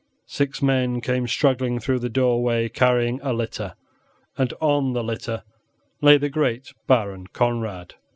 [0.25, 3.75] Six men came struggling through the doorway, carrying a litter,
[4.35, 5.43] and on the litter
[6.01, 7.93] lay the great Baron Conrad.